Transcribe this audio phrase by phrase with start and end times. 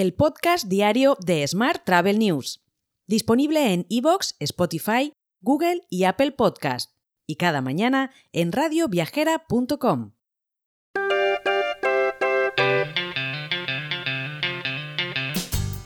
[0.00, 2.62] el podcast diario de Smart Travel News,
[3.06, 6.92] disponible en iVoox, Spotify, Google y Apple Podcast,
[7.26, 10.12] y cada mañana en radioviajera.com.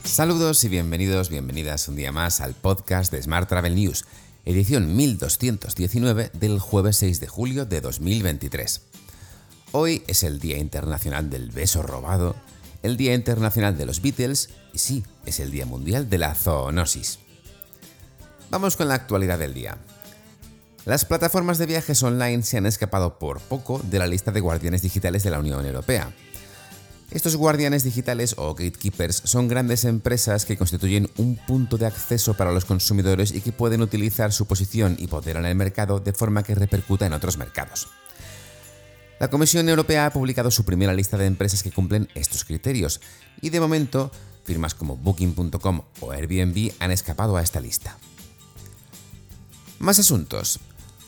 [0.05, 4.05] Saludos y bienvenidos, bienvenidas un día más al podcast de Smart Travel News,
[4.45, 8.81] edición 1219 del jueves 6 de julio de 2023.
[9.73, 12.33] Hoy es el Día Internacional del Beso Robado,
[12.85, 17.17] el Día Internacional de los Beatles y sí, es el Día Mundial de la Zoonosis.
[18.51, 19.77] Vamos con la actualidad del día.
[20.85, 24.83] Las plataformas de viajes online se han escapado por poco de la lista de guardianes
[24.83, 26.13] digitales de la Unión Europea.
[27.09, 32.51] Estos guardianes digitales o gatekeepers son grandes empresas que constituyen un punto de acceso para
[32.51, 36.43] los consumidores y que pueden utilizar su posición y poder en el mercado de forma
[36.43, 37.87] que repercuta en otros mercados.
[39.19, 42.99] La Comisión Europea ha publicado su primera lista de empresas que cumplen estos criterios
[43.41, 44.11] y de momento
[44.43, 47.97] firmas como Booking.com o Airbnb han escapado a esta lista.
[49.79, 50.59] Más asuntos.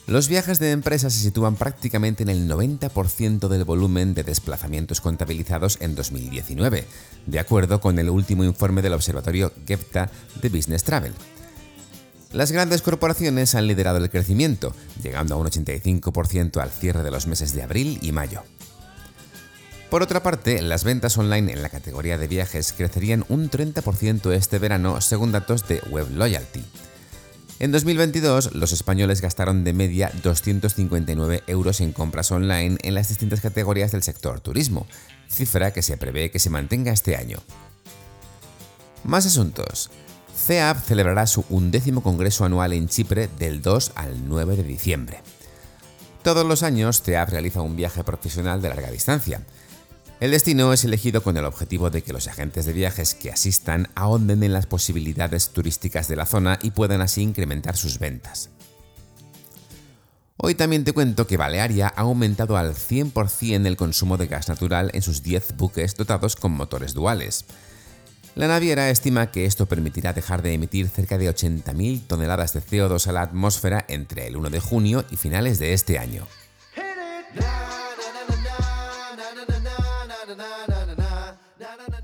[0.06, 5.76] Los viajes de empresas se sitúan prácticamente en el 90% del volumen de desplazamientos contabilizados
[5.82, 6.86] en 2019,
[7.26, 11.12] de acuerdo con el último informe del observatorio GEPTA de Business Travel.
[12.32, 17.26] Las grandes corporaciones han liderado el crecimiento, llegando a un 85% al cierre de los
[17.26, 18.42] meses de abril y mayo.
[19.90, 24.58] Por otra parte, las ventas online en la categoría de viajes crecerían un 30% este
[24.58, 26.62] verano según datos de Web Loyalty.
[27.60, 33.40] En 2022, los españoles gastaron de media 259 euros en compras online en las distintas
[33.40, 34.86] categorías del sector turismo,
[35.28, 37.38] cifra que se prevé que se mantenga este año.
[39.02, 39.90] Más asuntos.
[40.46, 45.20] CEAP celebrará su undécimo congreso anual en Chipre del 2 al 9 de diciembre.
[46.22, 49.42] Todos los años, CEAP realiza un viaje profesional de larga distancia.
[50.20, 53.88] El destino es elegido con el objetivo de que los agentes de viajes que asistan
[53.94, 58.50] ahonden en las posibilidades turísticas de la zona y puedan así incrementar sus ventas.
[60.36, 64.90] Hoy también te cuento que Balearia ha aumentado al 100% el consumo de gas natural
[64.94, 67.44] en sus 10 buques dotados con motores duales.
[68.38, 73.08] La naviera estima que esto permitirá dejar de emitir cerca de 80.000 toneladas de CO2
[73.08, 76.24] a la atmósfera entre el 1 de junio y finales de este año.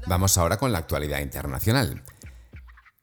[0.09, 2.03] Vamos ahora con la actualidad internacional.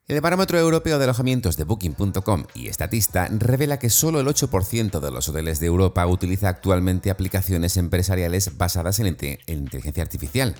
[0.07, 5.11] El barómetro europeo de alojamientos de Booking.com y Statista revela que solo el 8% de
[5.11, 9.07] los hoteles de Europa utiliza actualmente aplicaciones empresariales basadas en
[9.47, 10.55] inteligencia artificial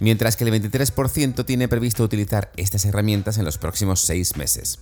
[0.00, 4.80] mientras que el 23% tiene previsto utilizar estas herramientas en los próximos seis meses.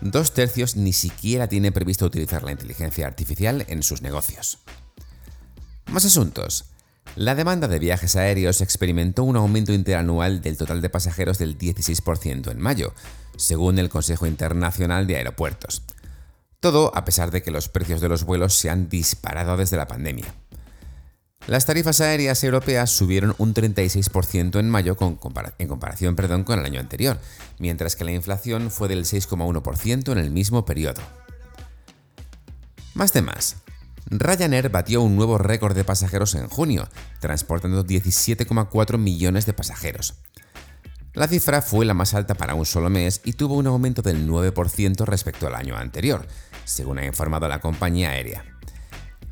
[0.00, 4.58] Dos tercios ni siquiera tiene previsto utilizar la inteligencia artificial en sus negocios.
[5.86, 6.66] Más asuntos.
[7.16, 12.50] La demanda de viajes aéreos experimentó un aumento interanual del total de pasajeros del 16%
[12.50, 12.92] en mayo,
[13.38, 15.82] según el Consejo Internacional de Aeropuertos.
[16.60, 19.86] Todo a pesar de que los precios de los vuelos se han disparado desde la
[19.86, 20.26] pandemia.
[21.46, 26.80] Las tarifas aéreas europeas subieron un 36% en mayo en comparación perdón, con el año
[26.80, 27.18] anterior,
[27.58, 31.00] mientras que la inflación fue del 6,1% en el mismo periodo.
[32.92, 33.56] Más temas.
[34.10, 36.88] Ryanair batió un nuevo récord de pasajeros en junio,
[37.20, 40.14] transportando 17,4 millones de pasajeros.
[41.12, 44.28] La cifra fue la más alta para un solo mes y tuvo un aumento del
[44.28, 46.26] 9% respecto al año anterior,
[46.64, 48.44] según ha informado la compañía aérea.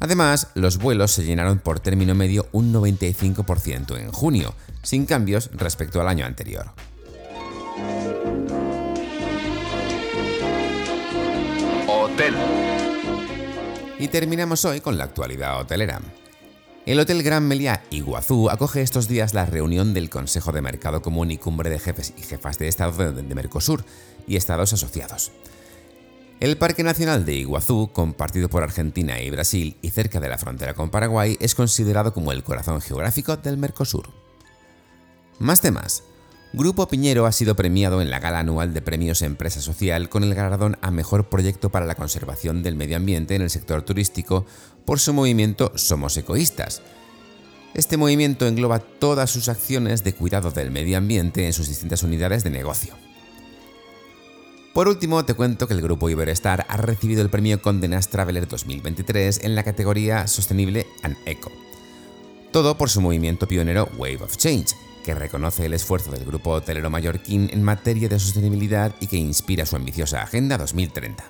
[0.00, 6.00] Además, los vuelos se llenaron por término medio un 95% en junio, sin cambios respecto
[6.00, 6.72] al año anterior.
[11.86, 12.34] Hotel.
[14.04, 15.98] Y terminamos hoy con la actualidad hotelera.
[16.84, 21.30] El Hotel Gran Meliá Iguazú acoge estos días la reunión del Consejo de Mercado Común
[21.30, 23.82] y Cumbre de Jefes y Jefas de Estado de Mercosur
[24.26, 25.32] y Estados asociados.
[26.38, 30.74] El Parque Nacional de Iguazú, compartido por Argentina y Brasil y cerca de la frontera
[30.74, 34.10] con Paraguay, es considerado como el corazón geográfico del Mercosur.
[35.38, 36.02] Más temas.
[36.56, 40.36] Grupo Piñero ha sido premiado en la gala anual de premios Empresa Social con el
[40.36, 44.46] galardón a Mejor Proyecto para la Conservación del Medio Ambiente en el sector turístico
[44.84, 46.80] por su movimiento Somos Ecoístas.
[47.74, 52.44] Este movimiento engloba todas sus acciones de cuidado del medio ambiente en sus distintas unidades
[52.44, 52.94] de negocio.
[54.74, 58.46] Por último, te cuento que el grupo Iberestar ha recibido el premio Condé Nast Traveler
[58.46, 61.50] 2023 en la categoría Sostenible and Eco.
[62.52, 66.90] Todo por su movimiento pionero Wave of Change, que reconoce el esfuerzo del grupo hotelero
[66.90, 71.22] mallorquín en materia de sostenibilidad y que inspira su ambiciosa Agenda 2030.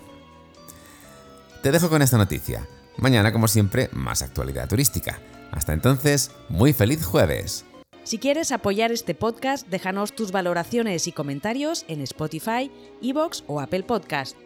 [1.63, 2.67] Te dejo con esta noticia.
[2.97, 5.19] Mañana, como siempre, más actualidad turística.
[5.51, 7.67] Hasta entonces, muy feliz jueves.
[8.05, 12.71] Si quieres apoyar este podcast, déjanos tus valoraciones y comentarios en Spotify,
[13.03, 14.37] Evox o Apple Podcast.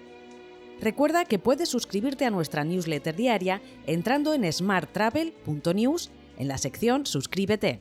[0.80, 7.80] Recuerda que puedes suscribirte a nuestra newsletter diaria entrando en smarttravel.news en la sección Suscríbete.